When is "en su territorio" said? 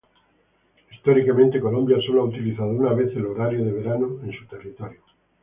4.23-4.99